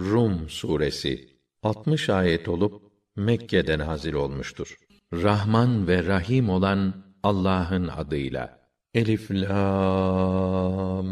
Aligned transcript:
Rum 0.00 0.48
suresi 0.48 1.28
60 1.62 2.10
ayet 2.10 2.48
olup 2.48 2.82
Mekke'de 3.16 3.78
nazil 3.78 4.12
olmuştur. 4.12 4.76
Rahman 5.12 5.88
ve 5.88 6.04
Rahim 6.04 6.50
olan 6.50 6.94
Allah'ın 7.22 7.88
adıyla. 7.88 8.58
Elif 8.94 9.30
lam 9.30 11.06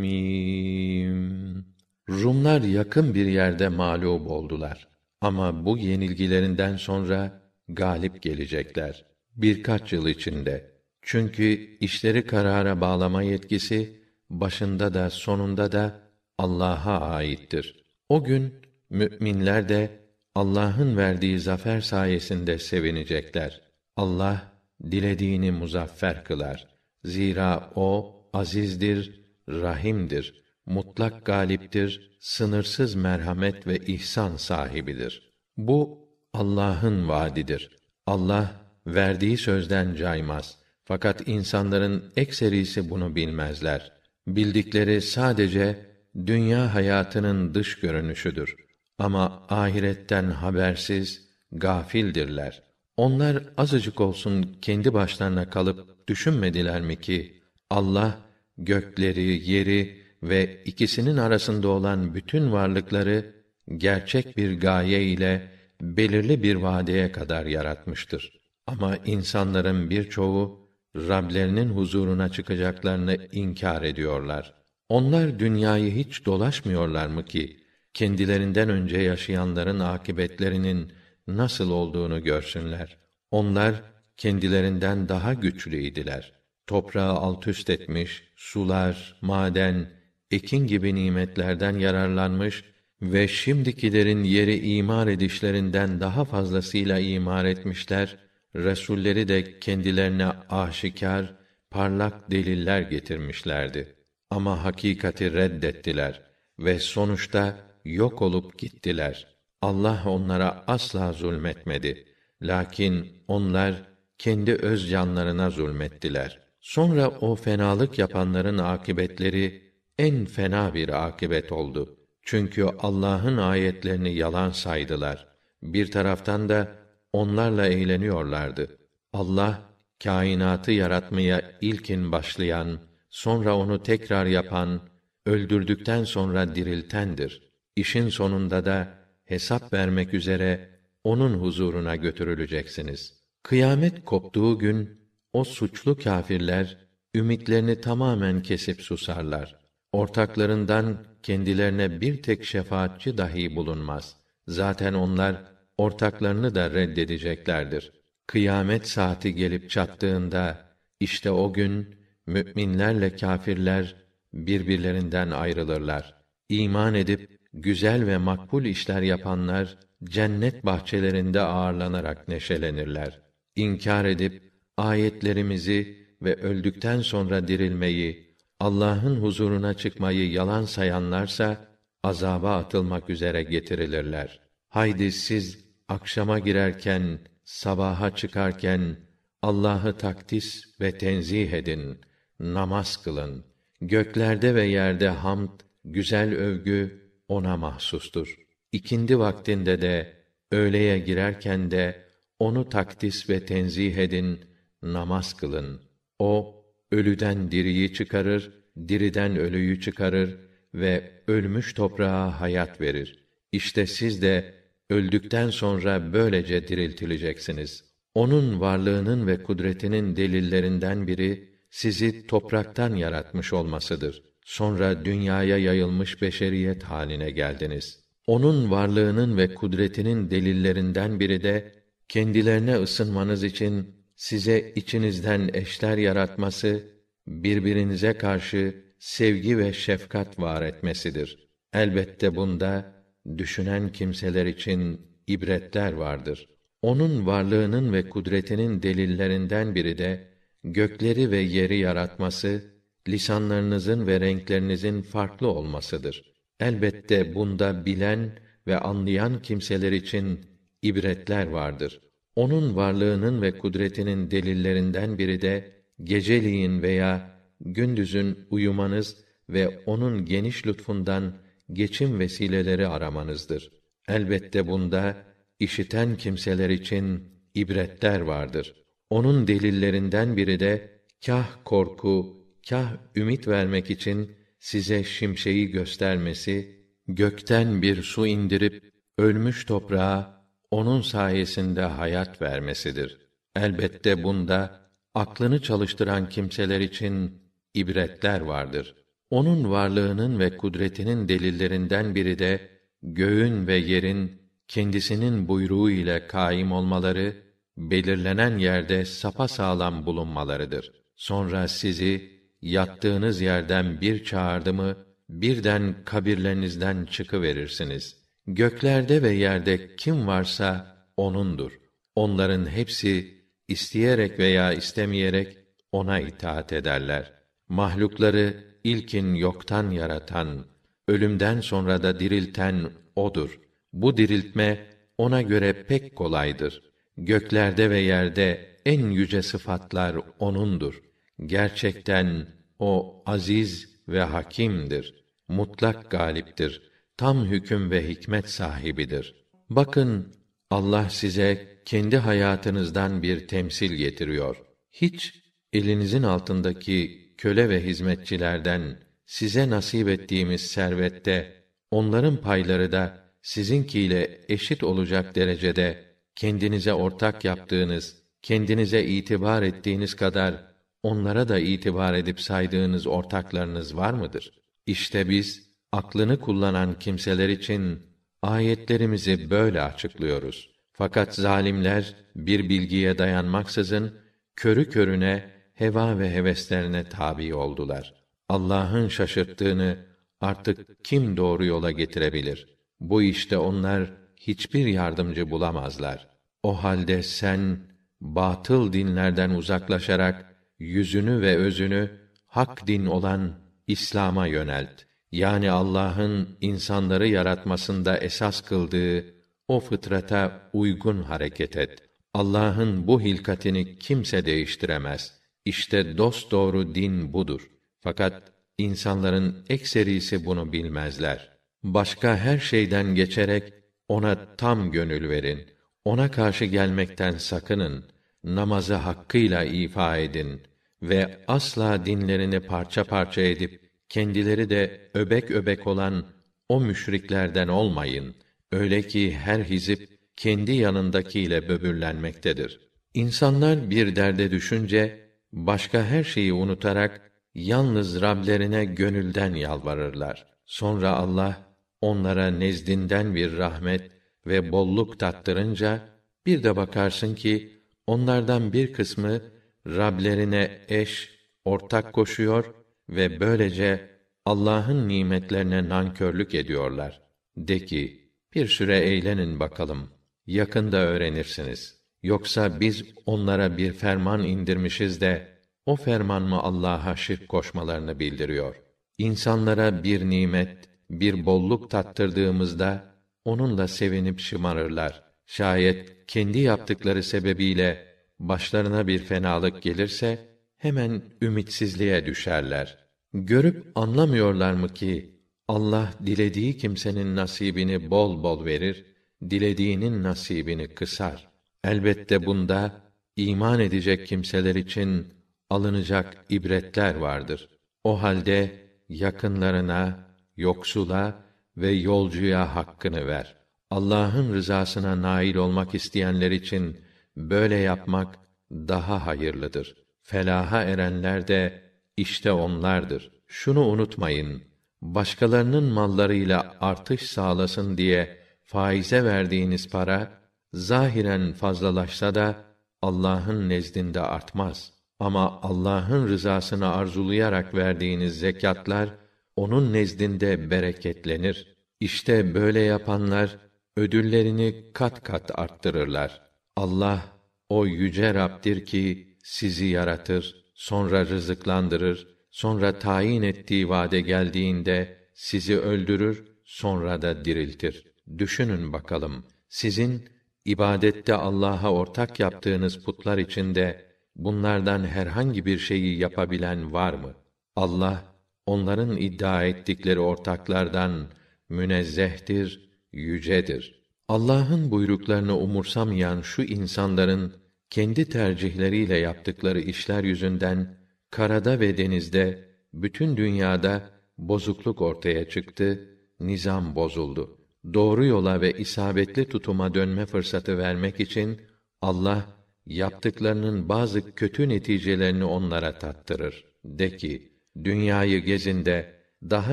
mim. 0.00 1.64
Rumlar 2.08 2.60
yakın 2.60 3.14
bir 3.14 3.26
yerde 3.26 3.68
mağlup 3.68 4.30
oldular. 4.30 4.88
Ama 5.20 5.64
bu 5.64 5.78
yenilgilerinden 5.78 6.76
sonra 6.76 7.42
galip 7.68 8.22
gelecekler. 8.22 9.04
Birkaç 9.36 9.92
yıl 9.92 10.06
içinde. 10.06 10.70
Çünkü 11.02 11.76
işleri 11.80 12.26
karara 12.26 12.80
bağlama 12.80 13.22
yetkisi 13.22 14.00
başında 14.30 14.94
da 14.94 15.10
sonunda 15.10 15.72
da 15.72 16.00
Allah'a 16.38 17.00
aittir. 17.00 17.85
O 18.08 18.24
gün 18.24 18.54
müminler 18.90 19.68
de 19.68 19.90
Allah'ın 20.34 20.96
verdiği 20.96 21.40
zafer 21.40 21.80
sayesinde 21.80 22.58
sevinecekler. 22.58 23.60
Allah 23.96 24.52
dilediğini 24.90 25.50
muzaffer 25.50 26.24
kılar. 26.24 26.66
Zira 27.04 27.70
o 27.74 28.16
azizdir, 28.32 29.20
rahimdir, 29.48 30.42
mutlak 30.66 31.24
galiptir, 31.24 32.16
sınırsız 32.20 32.94
merhamet 32.94 33.66
ve 33.66 33.76
ihsan 33.76 34.36
sahibidir. 34.36 35.32
Bu 35.56 36.08
Allah'ın 36.32 37.08
vaadidir. 37.08 37.76
Allah 38.06 38.52
verdiği 38.86 39.36
sözden 39.36 39.94
caymaz. 39.94 40.58
Fakat 40.84 41.28
insanların 41.28 42.12
ekserisi 42.16 42.90
bunu 42.90 43.16
bilmezler. 43.16 43.92
Bildikleri 44.26 45.02
sadece 45.02 45.95
dünya 46.26 46.74
hayatının 46.74 47.54
dış 47.54 47.80
görünüşüdür. 47.80 48.56
Ama 48.98 49.42
ahiretten 49.48 50.30
habersiz, 50.30 51.28
gafildirler. 51.52 52.62
Onlar 52.96 53.42
azıcık 53.56 54.00
olsun 54.00 54.56
kendi 54.62 54.94
başlarına 54.94 55.50
kalıp 55.50 56.08
düşünmediler 56.08 56.80
mi 56.80 57.00
ki 57.00 57.42
Allah 57.70 58.18
gökleri, 58.58 59.50
yeri 59.50 60.02
ve 60.22 60.62
ikisinin 60.64 61.16
arasında 61.16 61.68
olan 61.68 62.14
bütün 62.14 62.52
varlıkları 62.52 63.34
gerçek 63.76 64.36
bir 64.36 64.60
gaye 64.60 65.02
ile 65.02 65.52
belirli 65.80 66.42
bir 66.42 66.54
vadeye 66.54 67.12
kadar 67.12 67.46
yaratmıştır. 67.46 68.40
Ama 68.66 68.96
insanların 68.96 69.90
birçoğu 69.90 70.66
Rablerinin 70.96 71.68
huzuruna 71.68 72.28
çıkacaklarını 72.28 73.28
inkar 73.32 73.82
ediyorlar. 73.82 74.54
Onlar 74.88 75.38
dünyayı 75.38 75.92
hiç 75.92 76.26
dolaşmıyorlar 76.26 77.06
mı 77.06 77.24
ki 77.24 77.56
kendilerinden 77.94 78.68
önce 78.68 78.98
yaşayanların 78.98 79.80
akibetlerinin 79.80 80.92
nasıl 81.26 81.70
olduğunu 81.70 82.22
görsünler. 82.22 82.96
Onlar 83.30 83.74
kendilerinden 84.16 85.08
daha 85.08 85.34
güçlüydiler. 85.34 86.32
Toprağı 86.66 87.12
alt 87.12 87.48
üst 87.48 87.70
etmiş, 87.70 88.22
sular, 88.36 89.18
maden, 89.20 89.90
ekin 90.30 90.66
gibi 90.66 90.94
nimetlerden 90.94 91.78
yararlanmış 91.78 92.64
ve 93.02 93.28
şimdikilerin 93.28 94.24
yeri 94.24 94.76
imar 94.76 95.06
edişlerinden 95.06 96.00
daha 96.00 96.24
fazlasıyla 96.24 96.98
imar 96.98 97.44
etmişler. 97.44 98.16
Resulleri 98.56 99.28
de 99.28 99.58
kendilerine 99.58 100.26
aşikar, 100.50 101.34
parlak 101.70 102.30
deliller 102.30 102.80
getirmişlerdi. 102.80 103.95
Ama 104.30 104.64
hakikati 104.64 105.32
reddettiler 105.32 106.22
ve 106.58 106.78
sonuçta 106.78 107.56
yok 107.84 108.22
olup 108.22 108.58
gittiler. 108.58 109.26
Allah 109.62 110.02
onlara 110.06 110.64
asla 110.66 111.12
zulmetmedi. 111.12 112.04
Lakin 112.42 113.22
onlar 113.28 113.74
kendi 114.18 114.52
öz 114.52 114.90
canlarına 114.90 115.50
zulmettiler. 115.50 116.40
Sonra 116.60 117.08
o 117.08 117.36
fenalık 117.36 117.98
yapanların 117.98 118.58
akibetleri 118.58 119.72
en 119.98 120.24
fena 120.24 120.74
bir 120.74 121.06
akibet 121.06 121.52
oldu. 121.52 121.96
Çünkü 122.22 122.64
Allah'ın 122.64 123.36
ayetlerini 123.36 124.14
yalan 124.14 124.50
saydılar. 124.50 125.26
Bir 125.62 125.90
taraftan 125.90 126.48
da 126.48 126.68
onlarla 127.12 127.66
eğleniyorlardı. 127.66 128.78
Allah 129.12 129.62
kainatı 130.04 130.72
yaratmaya 130.72 131.42
ilkin 131.60 132.12
başlayan, 132.12 132.78
sonra 133.16 133.56
onu 133.56 133.82
tekrar 133.82 134.26
yapan, 134.26 134.80
öldürdükten 135.26 136.04
sonra 136.04 136.54
diriltendir. 136.54 137.42
İşin 137.76 138.08
sonunda 138.08 138.64
da 138.64 138.98
hesap 139.24 139.72
vermek 139.72 140.14
üzere 140.14 140.70
onun 141.04 141.34
huzuruna 141.34 141.96
götürüleceksiniz. 141.96 143.14
Kıyamet 143.42 144.04
koptuğu 144.04 144.58
gün 144.58 145.00
o 145.32 145.44
suçlu 145.44 145.98
kâfirler 145.98 146.76
ümitlerini 147.14 147.80
tamamen 147.80 148.42
kesip 148.42 148.82
susarlar. 148.82 149.56
Ortaklarından 149.92 151.04
kendilerine 151.22 152.00
bir 152.00 152.22
tek 152.22 152.44
şefaatçi 152.44 153.18
dahi 153.18 153.56
bulunmaz. 153.56 154.16
Zaten 154.46 154.94
onlar 154.94 155.36
ortaklarını 155.78 156.54
da 156.54 156.70
reddedeceklerdir. 156.70 157.92
Kıyamet 158.26 158.88
saati 158.88 159.34
gelip 159.34 159.70
çattığında 159.70 160.66
işte 161.00 161.30
o 161.30 161.52
gün 161.52 162.05
müminlerle 162.26 163.16
kâfirler 163.16 163.94
birbirlerinden 164.34 165.30
ayrılırlar. 165.30 166.14
İman 166.48 166.94
edip 166.94 167.40
güzel 167.52 168.06
ve 168.06 168.16
makbul 168.16 168.64
işler 168.64 169.02
yapanlar 169.02 169.78
cennet 170.04 170.66
bahçelerinde 170.66 171.40
ağırlanarak 171.40 172.28
neşelenirler. 172.28 173.20
İnkar 173.56 174.04
edip 174.04 174.52
ayetlerimizi 174.76 176.06
ve 176.22 176.34
öldükten 176.34 177.00
sonra 177.00 177.48
dirilmeyi, 177.48 178.36
Allah'ın 178.60 179.16
huzuruna 179.16 179.74
çıkmayı 179.74 180.30
yalan 180.30 180.64
sayanlarsa 180.64 181.68
azaba 182.02 182.56
atılmak 182.56 183.10
üzere 183.10 183.42
getirilirler. 183.42 184.40
Haydi 184.68 185.12
siz 185.12 185.64
akşama 185.88 186.38
girerken, 186.38 187.18
sabaha 187.44 188.16
çıkarken 188.16 188.96
Allah'ı 189.42 189.96
takdis 189.98 190.80
ve 190.80 190.98
tenzih 190.98 191.52
edin, 191.52 192.00
namaz 192.40 193.02
kılın. 193.02 193.44
Göklerde 193.80 194.54
ve 194.54 194.64
yerde 194.64 195.08
hamd, 195.08 195.60
güzel 195.84 196.34
övgü 196.34 197.10
ona 197.28 197.56
mahsustur. 197.56 198.36
İkindi 198.72 199.18
vaktinde 199.18 199.82
de 199.82 200.12
öğleye 200.52 200.98
girerken 200.98 201.70
de 201.70 202.06
onu 202.38 202.68
takdis 202.68 203.30
ve 203.30 203.46
tenzih 203.46 203.96
edin, 203.96 204.40
namaz 204.82 205.34
kılın. 205.34 205.80
O 206.18 206.64
ölüden 206.92 207.50
diriyi 207.50 207.92
çıkarır, 207.92 208.52
diriden 208.88 209.36
ölüyü 209.36 209.80
çıkarır 209.80 210.36
ve 210.74 211.10
ölmüş 211.26 211.74
toprağa 211.74 212.40
hayat 212.40 212.80
verir. 212.80 213.24
İşte 213.52 213.86
siz 213.86 214.22
de 214.22 214.54
öldükten 214.90 215.50
sonra 215.50 216.12
böylece 216.12 216.68
diriltileceksiniz. 216.68 217.84
Onun 218.14 218.60
varlığının 218.60 219.26
ve 219.26 219.42
kudretinin 219.42 220.16
delillerinden 220.16 221.06
biri 221.06 221.55
sizi 221.70 222.26
topraktan 222.26 222.94
yaratmış 222.94 223.52
olmasıdır. 223.52 224.22
Sonra 224.44 225.04
dünyaya 225.04 225.58
yayılmış 225.58 226.22
beşeriyet 226.22 226.82
haline 226.82 227.30
geldiniz. 227.30 228.00
Onun 228.26 228.70
varlığının 228.70 229.36
ve 229.36 229.54
kudretinin 229.54 230.30
delillerinden 230.30 231.20
biri 231.20 231.42
de 231.42 231.72
kendilerine 232.08 232.76
ısınmanız 232.76 233.44
için 233.44 233.96
size 234.16 234.72
içinizden 234.76 235.50
eşler 235.54 235.98
yaratması, 235.98 236.84
birbirinize 237.26 238.12
karşı 238.18 238.84
sevgi 238.98 239.58
ve 239.58 239.72
şefkat 239.72 240.38
var 240.38 240.62
etmesidir. 240.62 241.48
Elbette 241.72 242.36
bunda 242.36 242.94
düşünen 243.38 243.92
kimseler 243.92 244.46
için 244.46 245.00
ibretler 245.26 245.92
vardır. 245.92 246.48
Onun 246.82 247.26
varlığının 247.26 247.92
ve 247.92 248.08
kudretinin 248.08 248.82
delillerinden 248.82 249.74
biri 249.74 249.98
de 249.98 250.35
gökleri 250.66 251.30
ve 251.30 251.38
yeri 251.38 251.78
yaratması, 251.78 252.64
lisanlarınızın 253.08 254.06
ve 254.06 254.20
renklerinizin 254.20 255.02
farklı 255.02 255.48
olmasıdır. 255.48 256.32
Elbette 256.60 257.34
bunda 257.34 257.86
bilen 257.86 258.38
ve 258.66 258.78
anlayan 258.78 259.42
kimseler 259.42 259.92
için 259.92 260.40
ibretler 260.82 261.46
vardır. 261.46 262.00
Onun 262.36 262.76
varlığının 262.76 263.42
ve 263.42 263.58
kudretinin 263.58 264.30
delillerinden 264.30 265.18
biri 265.18 265.42
de 265.42 265.72
geceliğin 266.04 266.82
veya 266.82 267.40
gündüzün 267.60 268.38
uyumanız 268.50 269.16
ve 269.48 269.82
onun 269.86 270.24
geniş 270.24 270.66
lütfundan 270.66 271.38
geçim 271.72 272.18
vesileleri 272.18 272.86
aramanızdır. 272.88 273.70
Elbette 274.08 274.66
bunda 274.66 275.16
işiten 275.60 276.16
kimseler 276.16 276.70
için 276.70 277.32
ibretler 277.54 278.20
vardır. 278.20 278.85
Onun 279.10 279.48
delillerinden 279.48 280.36
biri 280.36 280.60
de 280.60 281.00
kah 281.26 281.48
korku, 281.64 282.46
kah 282.68 282.92
ümit 283.16 283.48
vermek 283.48 283.90
için 283.90 284.30
size 284.58 285.04
şimşeği 285.04 285.70
göstermesi 285.70 286.86
gökten 287.08 287.82
bir 287.82 288.02
su 288.02 288.26
indirip 288.26 288.92
ölmüş 289.18 289.64
toprağa 289.64 290.46
onun 290.70 291.00
sayesinde 291.00 291.82
hayat 291.82 292.42
vermesidir. 292.42 293.18
Elbette 293.56 294.22
bunda 294.22 294.80
aklını 295.14 295.62
çalıştıran 295.62 296.28
kimseler 296.28 296.80
için 296.80 297.42
ibretler 297.74 298.40
vardır. 298.40 298.94
Onun 299.30 299.70
varlığının 299.70 300.38
ve 300.38 300.56
kudretinin 300.56 301.28
delillerinden 301.28 302.14
biri 302.14 302.38
de 302.38 302.68
göğün 303.02 303.66
ve 303.66 303.76
yerin 303.76 304.42
kendisinin 304.68 305.48
buyruğu 305.48 305.90
ile 305.90 306.26
kaim 306.26 306.72
olmaları, 306.72 307.36
belirlenen 307.76 308.58
yerde 308.58 309.04
sapa 309.04 309.48
sağlam 309.48 310.06
bulunmalarıdır. 310.06 310.92
Sonra 311.16 311.68
sizi 311.68 312.40
yattığınız 312.62 313.40
yerden 313.40 314.00
bir 314.00 314.24
çağırdı 314.24 314.74
mı 314.74 314.96
birden 315.28 316.04
kabirlerinizden 316.04 317.04
çıkıverirsiniz. 317.04 318.16
Göklerde 318.46 319.22
ve 319.22 319.30
yerde 319.30 319.96
kim 319.96 320.26
varsa 320.26 320.96
onundur. 321.16 321.72
Onların 322.14 322.66
hepsi 322.70 323.36
isteyerek 323.68 324.38
veya 324.38 324.72
istemeyerek 324.72 325.58
ona 325.92 326.20
itaat 326.20 326.72
ederler. 326.72 327.32
Mahlukları 327.68 328.64
ilkin 328.84 329.34
yoktan 329.34 329.90
yaratan, 329.90 330.66
ölümden 331.08 331.60
sonra 331.60 332.02
da 332.02 332.20
dirilten 332.20 332.90
odur. 333.16 333.60
Bu 333.92 334.16
diriltme 334.16 334.86
ona 335.18 335.42
göre 335.42 335.84
pek 335.88 336.16
kolaydır. 336.16 336.85
Göklerde 337.18 337.90
ve 337.90 337.98
yerde 337.98 338.76
en 338.86 339.10
yüce 339.10 339.42
sıfatlar 339.42 340.16
onundur. 340.38 341.02
Gerçekten 341.46 342.46
o 342.78 343.22
aziz 343.26 343.88
ve 344.08 344.20
hakimdir. 344.20 345.24
Mutlak 345.48 346.10
galiptir. 346.10 346.82
Tam 347.16 347.44
hüküm 347.44 347.90
ve 347.90 348.08
hikmet 348.08 348.50
sahibidir. 348.50 349.46
Bakın 349.70 350.34
Allah 350.70 351.10
size 351.10 351.78
kendi 351.84 352.16
hayatınızdan 352.16 353.22
bir 353.22 353.48
temsil 353.48 353.92
getiriyor. 353.92 354.56
Hiç 354.92 355.42
elinizin 355.72 356.22
altındaki 356.22 357.26
köle 357.38 357.68
ve 357.68 357.84
hizmetçilerden 357.84 358.98
size 359.26 359.70
nasip 359.70 360.08
ettiğimiz 360.08 360.60
servette 360.60 361.52
onların 361.90 362.36
payları 362.36 362.92
da 362.92 363.18
sizinkiyle 363.42 364.40
eşit 364.48 364.84
olacak 364.84 365.34
derecede 365.34 366.04
kendinize 366.36 366.94
ortak 366.94 367.44
yaptığınız, 367.44 368.22
kendinize 368.42 369.04
itibar 369.04 369.62
ettiğiniz 369.62 370.16
kadar 370.16 370.54
onlara 371.02 371.48
da 371.48 371.58
itibar 371.58 372.14
edip 372.14 372.40
saydığınız 372.40 373.06
ortaklarınız 373.06 373.96
var 373.96 374.12
mıdır? 374.12 374.50
İşte 374.86 375.28
biz 375.28 375.70
aklını 375.92 376.40
kullanan 376.40 376.98
kimseler 376.98 377.48
için 377.48 378.02
ayetlerimizi 378.42 379.50
böyle 379.50 379.82
açıklıyoruz. 379.82 380.70
Fakat 380.92 381.34
zalimler 381.34 382.14
bir 382.36 382.68
bilgiye 382.68 383.18
dayanmaksızın 383.18 384.14
körü 384.56 384.90
körüne 384.90 385.50
heva 385.74 386.18
ve 386.18 386.30
heveslerine 386.34 387.08
tabi 387.08 387.54
oldular. 387.54 388.14
Allah'ın 388.48 389.08
şaşırttığını 389.08 389.98
artık 390.40 391.04
kim 391.04 391.36
doğru 391.36 391.64
yola 391.64 391.90
getirebilir? 391.90 392.66
Bu 393.00 393.22
işte 393.22 393.58
onlar 393.58 394.10
hiçbir 394.46 394.86
yardımcı 394.86 395.50
bulamazlar. 395.50 396.28
O 396.62 396.84
halde 396.84 397.22
sen 397.22 397.78
batıl 398.20 398.92
dinlerden 398.92 399.50
uzaklaşarak 399.50 400.56
yüzünü 400.78 401.40
ve 401.40 401.56
özünü 401.56 402.10
hak 402.46 402.86
din 402.86 403.06
olan 403.06 403.58
İslam'a 403.86 404.46
yönelt. 404.46 405.02
Yani 405.32 405.70
Allah'ın 405.70 406.58
insanları 406.60 407.28
yaratmasında 407.28 408.18
esas 408.18 408.60
kıldığı 408.60 409.24
o 409.68 409.80
fıtrata 409.80 410.70
uygun 410.72 411.22
hareket 411.22 411.76
et. 411.76 412.02
Allah'ın 412.34 413.06
bu 413.06 413.20
hilkatini 413.20 413.98
kimse 413.98 414.46
değiştiremez. 414.46 415.40
İşte 415.64 416.18
dost 416.18 416.50
doğru 416.50 416.94
din 416.94 417.32
budur. 417.32 417.70
Fakat 418.00 418.52
insanların 418.78 419.64
ekserisi 419.68 420.44
bunu 420.44 420.72
bilmezler. 420.72 421.50
Başka 421.82 422.36
her 422.36 422.58
şeyden 422.58 423.14
geçerek 423.14 423.72
ona 424.08 424.56
tam 424.56 424.90
gönül 424.90 425.28
verin. 425.28 425.66
Ona 426.04 426.30
karşı 426.30 426.64
gelmekten 426.64 427.32
sakının. 427.32 428.04
Namazı 428.44 428.94
hakkıyla 428.94 429.64
ifa 429.64 430.16
edin 430.16 430.62
ve 431.02 431.38
asla 431.48 432.06
dinlerini 432.06 432.60
parça 432.60 433.04
parça 433.04 433.40
edip 433.40 433.80
kendileri 434.08 434.70
de 434.70 435.10
öbek 435.14 435.50
öbek 435.50 435.86
olan 435.86 436.26
o 436.68 436.80
müşriklerden 436.80 437.68
olmayın. 437.68 438.34
Öyle 438.72 439.02
ki 439.02 439.36
her 439.36 439.60
hizip 439.60 440.18
kendi 440.36 440.72
yanındakiyle 440.72 441.68
böbürlenmektedir. 441.68 442.80
İnsanlar 443.14 443.90
bir 443.90 444.16
derde 444.16 444.50
düşünce 444.50 445.30
başka 445.52 446.04
her 446.04 446.24
şeyi 446.24 446.52
unutarak 446.52 447.32
yalnız 447.54 448.20
Rablerine 448.20 448.84
gönülden 448.84 449.54
yalvarırlar. 449.54 450.46
Sonra 450.66 451.10
Allah 451.10 451.65
onlara 452.00 452.50
nezdinden 452.50 453.34
bir 453.34 453.56
rahmet 453.56 454.10
ve 454.46 454.72
bolluk 454.72 455.20
tattırınca 455.20 456.08
bir 456.46 456.62
de 456.62 456.76
bakarsın 456.76 457.34
ki 457.34 457.82
onlardan 458.06 458.72
bir 458.72 458.92
kısmı 458.92 459.40
Rablerine 459.86 460.80
eş, 460.88 461.30
ortak 461.64 462.12
koşuyor 462.12 462.74
ve 463.08 463.40
böylece 463.40 464.10
Allah'ın 464.44 465.08
nimetlerine 465.08 465.88
nankörlük 465.88 466.54
ediyorlar. 466.54 467.22
De 467.56 467.84
ki, 467.84 468.30
bir 468.54 468.66
süre 468.66 468.98
eğlenin 468.98 469.60
bakalım. 469.60 470.10
Yakında 470.46 470.96
öğrenirsiniz. 470.96 472.00
Yoksa 472.22 472.80
biz 472.80 473.04
onlara 473.26 473.76
bir 473.76 473.92
ferman 473.92 474.44
indirmişiz 474.44 475.20
de 475.20 475.48
o 475.86 475.96
ferman 475.96 476.42
mı 476.42 476.60
Allah'a 476.60 477.16
şirk 477.16 477.48
koşmalarını 477.48 478.18
bildiriyor. 478.18 478.76
İnsanlara 479.18 480.04
bir 480.04 480.30
nimet, 480.30 480.88
bir 481.10 481.46
bolluk 481.46 481.90
tattırdığımızda 481.90 483.04
onunla 483.44 483.88
sevinip 483.88 484.40
şımarırlar. 484.40 485.22
Şayet 485.46 486.26
kendi 486.26 486.58
yaptıkları 486.58 487.22
sebebiyle 487.22 488.06
başlarına 488.38 489.06
bir 489.06 489.18
fenalık 489.18 489.82
gelirse 489.82 490.38
hemen 490.78 491.22
ümitsizliğe 491.42 492.26
düşerler. 492.26 492.98
Görüp 493.32 493.92
anlamıyorlar 493.94 494.72
mı 494.72 494.94
ki 494.94 495.36
Allah 495.68 496.12
dilediği 496.26 496.76
kimsenin 496.78 497.36
nasibini 497.36 498.10
bol 498.10 498.42
bol 498.42 498.64
verir, 498.64 499.04
dilediğinin 499.50 500.22
nasibini 500.22 500.88
kısar. 500.88 501.48
Elbette 501.84 502.46
bunda 502.46 503.00
iman 503.36 503.80
edecek 503.80 504.26
kimseler 504.26 504.74
için 504.74 505.26
alınacak 505.70 506.44
ibretler 506.48 507.14
vardır. 507.14 507.68
O 508.04 508.22
halde 508.22 508.72
yakınlarına, 509.08 510.26
yoksula 510.56 511.42
ve 511.76 511.90
yolcuya 511.90 512.76
hakkını 512.76 513.26
ver. 513.26 513.56
Allah'ın 513.90 514.54
rızasına 514.54 515.22
nail 515.22 515.54
olmak 515.54 515.94
isteyenler 515.94 516.50
için 516.50 517.00
böyle 517.36 517.74
yapmak 517.74 518.38
daha 518.70 519.26
hayırlıdır. 519.26 519.94
Felaha 520.22 520.82
erenler 520.82 521.48
de 521.48 521.82
işte 522.16 522.52
onlardır. 522.52 523.30
Şunu 523.46 523.86
unutmayın. 523.86 524.62
Başkalarının 525.02 525.84
mallarıyla 525.84 526.76
artış 526.80 527.22
sağlasın 527.22 527.98
diye 527.98 528.38
faize 528.64 529.24
verdiğiniz 529.24 529.90
para 529.90 530.40
zahiren 530.72 531.52
fazlalaşsa 531.52 532.34
da 532.34 532.54
Allah'ın 533.02 533.68
nezdinde 533.68 534.20
artmaz. 534.20 534.92
Ama 535.18 535.60
Allah'ın 535.62 536.28
rızasını 536.28 536.94
arzulayarak 536.94 537.74
verdiğiniz 537.74 538.38
zekatlar 538.38 539.14
onun 539.56 539.92
nezdinde 539.92 540.70
bereketlenir. 540.70 541.76
İşte 542.00 542.54
böyle 542.54 542.80
yapanlar 542.80 543.58
ödüllerini 543.96 544.84
kat 544.92 545.22
kat 545.22 545.58
arttırırlar. 545.58 546.42
Allah 546.76 547.24
o 547.68 547.86
yüce 547.86 548.34
Rab'dir 548.34 548.84
ki 548.84 549.36
sizi 549.42 549.84
yaratır, 549.84 550.64
sonra 550.74 551.26
rızıklandırır, 551.26 552.28
sonra 552.50 552.98
tayin 552.98 553.42
ettiği 553.42 553.88
vade 553.88 554.20
geldiğinde 554.20 555.18
sizi 555.34 555.78
öldürür, 555.78 556.44
sonra 556.64 557.22
da 557.22 557.44
diriltir. 557.44 558.06
Düşünün 558.38 558.92
bakalım, 558.92 559.44
sizin 559.68 560.28
ibadette 560.64 561.34
Allah'a 561.34 561.92
ortak 561.92 562.40
yaptığınız 562.40 563.04
putlar 563.04 563.38
içinde 563.38 564.06
bunlardan 564.36 565.04
herhangi 565.04 565.66
bir 565.66 565.78
şeyi 565.78 566.18
yapabilen 566.18 566.92
var 566.92 567.14
mı? 567.14 567.34
Allah 567.76 568.35
onların 568.66 569.16
iddia 569.16 569.64
ettikleri 569.64 570.20
ortaklardan 570.20 571.26
münezzehtir, 571.68 572.90
yücedir. 573.12 574.06
Allah'ın 574.28 574.90
buyruklarını 574.90 575.58
umursamayan 575.58 576.40
şu 576.40 576.62
insanların 576.62 577.52
kendi 577.90 578.28
tercihleriyle 578.28 579.16
yaptıkları 579.16 579.80
işler 579.80 580.24
yüzünden 580.24 580.98
karada 581.30 581.80
ve 581.80 581.98
denizde 581.98 582.68
bütün 582.94 583.36
dünyada 583.36 584.10
bozukluk 584.38 585.02
ortaya 585.02 585.48
çıktı 585.48 586.08
nizam 586.40 586.94
bozuldu. 586.94 587.58
Doğru 587.94 588.26
yola 588.26 588.60
ve 588.60 588.72
isabetli 588.72 589.48
tutuma 589.48 589.94
dönme 589.94 590.26
fırsatı 590.26 590.78
vermek 590.78 591.20
için 591.20 591.60
Allah 592.02 592.46
yaptıklarının 592.86 593.88
bazı 593.88 594.34
kötü 594.34 594.68
neticelerini 594.68 595.44
onlara 595.44 595.98
tattırır. 595.98 596.64
De 596.84 597.16
ki, 597.16 597.55
dünyayı 597.84 598.44
gezinde 598.44 599.16
daha 599.50 599.72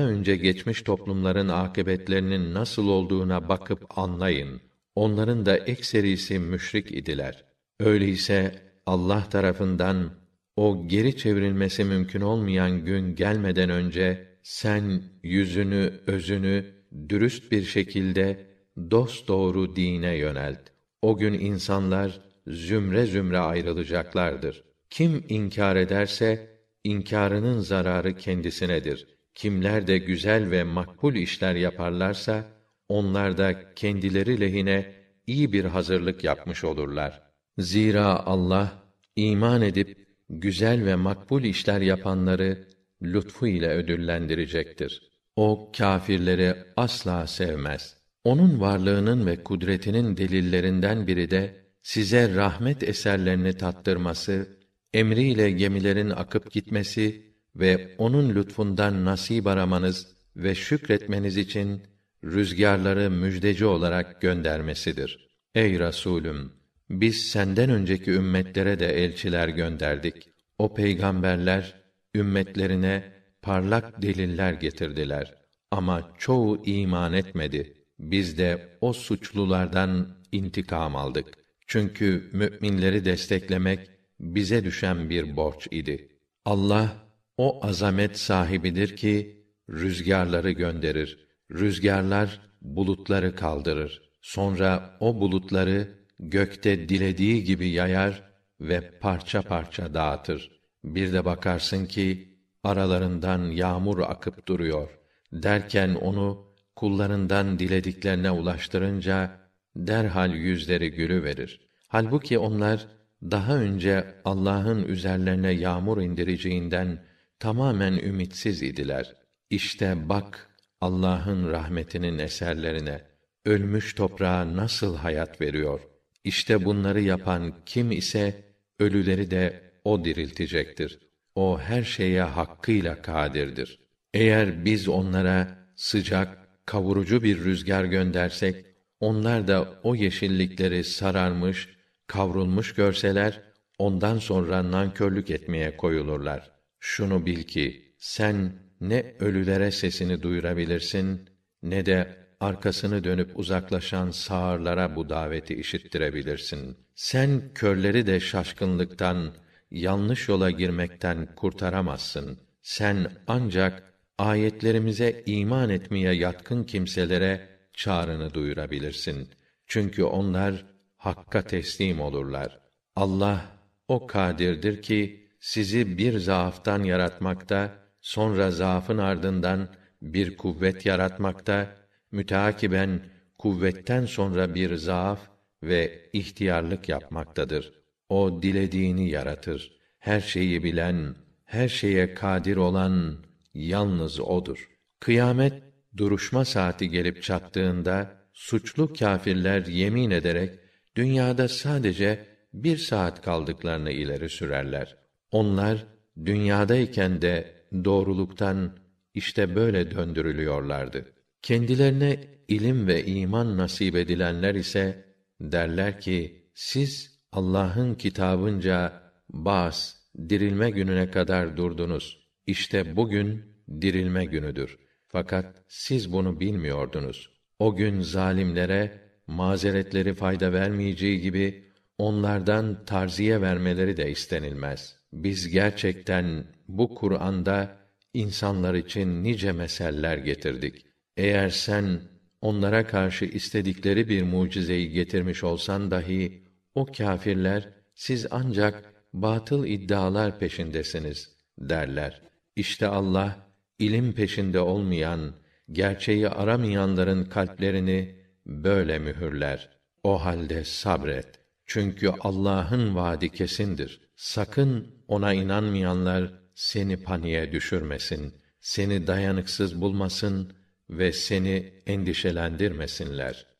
önce 0.00 0.36
geçmiş 0.36 0.82
toplumların 0.82 1.48
akıbetlerinin 1.48 2.54
nasıl 2.54 2.88
olduğuna 2.88 3.48
bakıp 3.48 3.98
anlayın. 3.98 4.60
Onların 4.94 5.46
da 5.46 5.56
ekserisi 5.56 6.38
müşrik 6.38 6.92
idiler. 6.92 7.44
Öyleyse 7.80 8.54
Allah 8.86 9.28
tarafından 9.28 10.10
o 10.56 10.88
geri 10.88 11.16
çevrilmesi 11.16 11.84
mümkün 11.84 12.20
olmayan 12.20 12.84
gün 12.84 13.14
gelmeden 13.14 13.70
önce 13.70 14.26
sen 14.42 15.02
yüzünü, 15.22 15.92
özünü 16.06 16.64
dürüst 17.08 17.52
bir 17.52 17.62
şekilde 17.62 18.46
dost 18.90 19.28
doğru 19.28 19.76
dine 19.76 20.16
yönelt. 20.16 20.60
O 21.02 21.16
gün 21.16 21.32
insanlar 21.32 22.20
zümre 22.46 23.06
zümre 23.06 23.38
ayrılacaklardır. 23.38 24.64
Kim 24.90 25.24
inkar 25.28 25.76
ederse 25.76 26.53
inkârının 26.84 27.60
zararı 27.60 28.16
kendisinedir. 28.16 29.06
Kimler 29.34 29.86
de 29.86 29.98
güzel 29.98 30.50
ve 30.50 30.64
makbul 30.64 31.14
işler 31.14 31.54
yaparlarsa 31.54 32.44
onlar 32.88 33.38
da 33.38 33.74
kendileri 33.74 34.40
lehine 34.40 34.94
iyi 35.26 35.52
bir 35.52 35.64
hazırlık 35.64 36.24
yapmış 36.24 36.64
olurlar. 36.64 37.22
Zira 37.58 38.26
Allah 38.26 38.82
iman 39.16 39.62
edip 39.62 40.08
güzel 40.28 40.84
ve 40.84 40.94
makbul 40.94 41.42
işler 41.42 41.80
yapanları 41.80 42.68
lütfu 43.02 43.46
ile 43.46 43.68
ödüllendirecektir. 43.68 45.10
O 45.36 45.72
kâfirleri 45.76 46.54
asla 46.76 47.26
sevmez. 47.26 47.96
Onun 48.24 48.60
varlığının 48.60 49.26
ve 49.26 49.44
kudretinin 49.44 50.16
delillerinden 50.16 51.06
biri 51.06 51.30
de 51.30 51.64
size 51.82 52.34
rahmet 52.34 52.82
eserlerini 52.82 53.56
tattırması, 53.56 54.58
emriyle 54.94 55.50
gemilerin 55.50 56.10
akıp 56.10 56.50
gitmesi 56.50 57.22
ve 57.56 57.94
onun 57.98 58.34
lütfundan 58.34 59.04
nasip 59.04 59.46
aramanız 59.46 60.06
ve 60.36 60.54
şükretmeniz 60.54 61.36
için 61.36 61.82
rüzgarları 62.24 63.10
müjdeci 63.10 63.64
olarak 63.64 64.20
göndermesidir. 64.20 65.28
Ey 65.54 65.74
Rasûlüm! 65.74 66.48
Biz 66.90 67.22
senden 67.22 67.70
önceki 67.70 68.10
ümmetlere 68.10 68.78
de 68.78 69.04
elçiler 69.04 69.48
gönderdik. 69.48 70.28
O 70.58 70.74
peygamberler, 70.74 71.74
ümmetlerine 72.14 73.12
parlak 73.42 74.02
deliller 74.02 74.52
getirdiler. 74.52 75.34
Ama 75.70 76.14
çoğu 76.18 76.62
iman 76.66 77.12
etmedi. 77.12 77.74
Biz 77.98 78.38
de 78.38 78.78
o 78.80 78.92
suçlulardan 78.92 80.08
intikam 80.32 80.96
aldık. 80.96 81.26
Çünkü 81.66 82.30
müminleri 82.32 83.04
desteklemek 83.04 83.93
bize 84.24 84.64
düşen 84.64 85.10
bir 85.10 85.36
borç 85.36 85.68
idi. 85.70 86.08
Allah 86.44 86.92
o 87.36 87.66
azamet 87.66 88.18
sahibidir 88.18 88.96
ki 88.96 89.44
rüzgarları 89.70 90.50
gönderir. 90.50 91.28
Rüzgarlar 91.50 92.40
bulutları 92.62 93.36
kaldırır. 93.36 94.02
Sonra 94.22 94.96
o 95.00 95.20
bulutları 95.20 95.88
gökte 96.18 96.88
dilediği 96.88 97.44
gibi 97.44 97.68
yayar 97.68 98.22
ve 98.60 98.98
parça 98.98 99.42
parça 99.42 99.94
dağıtır. 99.94 100.60
Bir 100.84 101.12
de 101.12 101.24
bakarsın 101.24 101.86
ki 101.86 102.38
aralarından 102.64 103.50
yağmur 103.50 103.98
akıp 103.98 104.48
duruyor. 104.48 104.98
Derken 105.32 105.94
onu 105.94 106.46
kullarından 106.76 107.58
dilediklerine 107.58 108.30
ulaştırınca 108.30 109.40
derhal 109.76 110.34
yüzleri 110.34 110.90
gülü 110.90 111.24
verir. 111.24 111.60
Halbuki 111.88 112.38
onlar 112.38 112.86
daha 113.22 113.56
önce 113.56 114.14
Allah'ın 114.24 114.84
üzerlerine 114.84 115.50
yağmur 115.50 116.02
indireceğinden 116.02 117.04
tamamen 117.38 117.92
ümitsiz 117.92 118.62
idiler. 118.62 119.14
İşte 119.50 120.08
bak 120.08 120.50
Allah'ın 120.80 121.50
rahmetinin 121.50 122.18
eserlerine 122.18 123.00
ölmüş 123.44 123.94
toprağa 123.94 124.56
nasıl 124.56 124.96
hayat 124.96 125.40
veriyor. 125.40 125.80
İşte 126.24 126.64
bunları 126.64 127.00
yapan 127.00 127.54
kim 127.66 127.92
ise 127.92 128.44
ölüleri 128.78 129.30
de 129.30 129.72
o 129.84 130.04
diriltecektir. 130.04 130.98
O 131.34 131.60
her 131.60 131.82
şeye 131.82 132.22
hakkıyla 132.22 133.02
kadirdir. 133.02 133.80
Eğer 134.14 134.64
biz 134.64 134.88
onlara 134.88 135.58
sıcak, 135.76 136.38
kavurucu 136.66 137.22
bir 137.22 137.44
rüzgar 137.44 137.84
göndersek, 137.84 138.66
onlar 139.00 139.48
da 139.48 139.80
o 139.82 139.94
yeşillikleri 139.94 140.84
sararmış, 140.84 141.68
kavrulmuş 142.06 142.74
görseler, 142.74 143.40
ondan 143.78 144.18
sonra 144.18 144.70
nankörlük 144.70 145.30
etmeye 145.30 145.76
koyulurlar. 145.76 146.50
Şunu 146.80 147.26
bil 147.26 147.42
ki, 147.42 147.94
sen 147.98 148.52
ne 148.80 149.14
ölülere 149.20 149.70
sesini 149.70 150.22
duyurabilirsin, 150.22 151.28
ne 151.62 151.86
de 151.86 152.16
arkasını 152.40 153.04
dönüp 153.04 153.38
uzaklaşan 153.38 154.10
sağırlara 154.10 154.96
bu 154.96 155.08
daveti 155.08 155.54
işittirebilirsin. 155.54 156.76
Sen 156.94 157.54
körleri 157.54 158.06
de 158.06 158.20
şaşkınlıktan, 158.20 159.34
yanlış 159.70 160.28
yola 160.28 160.50
girmekten 160.50 161.34
kurtaramazsın. 161.34 162.38
Sen 162.62 163.12
ancak 163.26 163.94
ayetlerimize 164.18 165.22
iman 165.26 165.70
etmeye 165.70 166.14
yatkın 166.14 166.64
kimselere 166.64 167.48
çağrını 167.72 168.34
duyurabilirsin. 168.34 169.28
Çünkü 169.66 170.04
onlar 170.04 170.73
hakka 171.06 171.42
teslim 171.42 172.00
olurlar. 172.00 172.60
Allah 172.96 173.40
o 173.88 174.06
kadirdir 174.06 174.82
ki 174.82 175.28
sizi 175.40 175.98
bir 175.98 176.18
zaaftan 176.18 176.82
yaratmakta, 176.82 177.70
sonra 178.00 178.50
zaafın 178.50 178.98
ardından 178.98 179.68
bir 180.02 180.36
kuvvet 180.36 180.86
yaratmakta, 180.86 181.76
müteakiben 182.12 183.02
kuvvetten 183.38 184.06
sonra 184.06 184.54
bir 184.54 184.76
zaaf 184.76 185.20
ve 185.62 186.10
ihtiyarlık 186.12 186.88
yapmaktadır. 186.88 187.72
O 188.08 188.42
dilediğini 188.42 189.08
yaratır. 189.10 189.72
Her 189.98 190.20
şeyi 190.20 190.64
bilen, 190.64 191.14
her 191.44 191.68
şeye 191.68 192.14
kadir 192.14 192.56
olan 192.56 193.24
yalnız 193.54 194.20
odur. 194.20 194.68
Kıyamet 195.00 195.62
duruşma 195.96 196.44
saati 196.44 196.90
gelip 196.90 197.22
çattığında 197.22 198.10
suçlu 198.32 198.92
kâfirler 198.92 199.66
yemin 199.66 200.10
ederek 200.10 200.63
dünyada 200.96 201.48
sadece 201.48 202.26
bir 202.54 202.76
saat 202.76 203.22
kaldıklarını 203.22 203.90
ileri 203.90 204.28
sürerler. 204.28 204.96
Onlar 205.30 205.86
dünyadayken 206.24 207.22
de 207.22 207.54
doğruluktan 207.84 208.76
işte 209.14 209.54
böyle 209.54 209.90
döndürülüyorlardı. 209.90 211.12
Kendilerine 211.42 212.20
ilim 212.48 212.86
ve 212.86 213.04
iman 213.04 213.56
nasip 213.56 213.96
edilenler 213.96 214.54
ise 214.54 215.04
derler 215.40 216.00
ki 216.00 216.48
siz 216.54 217.20
Allah'ın 217.32 217.94
kitabınca 217.94 219.02
bas 219.28 219.96
dirilme 220.28 220.70
gününe 220.70 221.10
kadar 221.10 221.56
durdunuz. 221.56 222.24
İşte 222.46 222.96
bugün 222.96 223.44
dirilme 223.80 224.24
günüdür. 224.24 224.78
Fakat 225.06 225.62
siz 225.68 226.12
bunu 226.12 226.40
bilmiyordunuz. 226.40 227.30
O 227.58 227.76
gün 227.76 228.00
zalimlere 228.00 229.03
mazeretleri 229.26 230.14
fayda 230.14 230.52
vermeyeceği 230.52 231.20
gibi 231.20 231.64
onlardan 231.98 232.84
tarziye 232.84 233.40
vermeleri 233.40 233.96
de 233.96 234.10
istenilmez. 234.10 234.96
Biz 235.12 235.48
gerçekten 235.48 236.44
bu 236.68 236.94
Kur'an'da 236.94 237.76
insanlar 238.14 238.74
için 238.74 239.24
nice 239.24 239.52
meseller 239.52 240.18
getirdik. 240.18 240.86
Eğer 241.16 241.50
sen 241.50 242.00
onlara 242.40 242.86
karşı 242.86 243.24
istedikleri 243.24 244.08
bir 244.08 244.22
mucizeyi 244.22 244.90
getirmiş 244.90 245.44
olsan 245.44 245.90
dahi 245.90 246.44
o 246.74 246.86
kâfirler 246.86 247.68
siz 247.94 248.26
ancak 248.30 248.94
batıl 249.12 249.66
iddialar 249.66 250.38
peşindesiniz 250.38 251.36
derler. 251.58 252.22
İşte 252.56 252.86
Allah 252.86 253.46
ilim 253.78 254.12
peşinde 254.12 254.60
olmayan, 254.60 255.34
gerçeği 255.72 256.28
aramayanların 256.28 257.24
kalplerini 257.24 258.23
böyle 258.46 258.98
mühürler. 258.98 259.68
O 260.02 260.24
halde 260.24 260.64
sabret. 260.64 261.26
Çünkü 261.66 262.10
Allah'ın 262.20 262.94
vaadi 262.94 263.32
kesindir. 263.32 264.00
Sakın 264.16 264.94
ona 265.08 265.32
inanmayanlar 265.32 266.32
seni 266.54 267.02
paniğe 267.02 267.52
düşürmesin, 267.52 268.34
seni 268.60 269.06
dayanıksız 269.06 269.80
bulmasın 269.80 270.52
ve 270.90 271.12
seni 271.12 271.82
endişelendirmesinler. 271.86 273.46